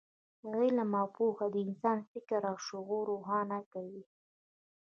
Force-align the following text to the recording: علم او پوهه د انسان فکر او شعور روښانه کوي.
علم 0.57 0.91
او 1.01 1.07
پوهه 1.15 1.45
د 1.53 1.55
انسان 1.65 1.97
فکر 2.11 2.41
او 2.51 2.55
شعور 2.67 3.03
روښانه 3.13 3.59
کوي. 3.71 4.03